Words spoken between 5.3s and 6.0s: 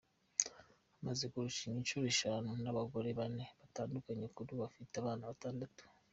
batatu.